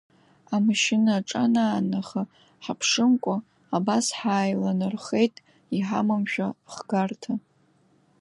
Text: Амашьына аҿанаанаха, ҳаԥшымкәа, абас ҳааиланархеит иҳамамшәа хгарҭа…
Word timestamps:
Амашьына 0.55 1.09
аҿанаанаха, 1.19 2.21
ҳаԥшымкәа, 2.63 3.35
абас 3.75 4.05
ҳааиланархеит 4.17 5.35
иҳамамшәа 5.77 6.47
хгарҭа… 6.73 7.33